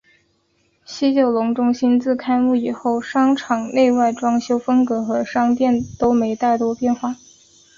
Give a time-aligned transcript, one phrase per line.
[0.83, 7.15] 西九龙中心自开幕以后商场内外装修风格和商店都没太大的转变。